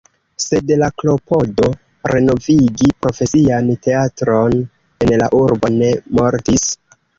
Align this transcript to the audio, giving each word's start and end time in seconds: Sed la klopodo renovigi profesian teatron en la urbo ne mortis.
Sed 0.43 0.71
la 0.83 0.87
klopodo 1.01 1.67
renovigi 2.13 2.89
profesian 3.07 3.71
teatron 3.89 4.59
en 5.07 5.15
la 5.23 5.31
urbo 5.45 5.75
ne 5.79 5.95
mortis. 6.21 6.69